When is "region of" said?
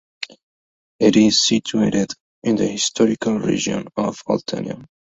3.37-4.25